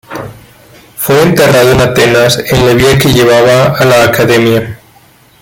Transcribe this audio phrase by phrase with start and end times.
[0.97, 4.79] Fue enterrado en Atenas en la vía que llevaba a la Academia.